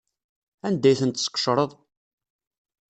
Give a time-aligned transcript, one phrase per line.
[0.67, 1.71] Anda ay ten-tesqecreḍ?